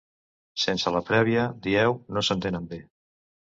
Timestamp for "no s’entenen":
2.17-2.69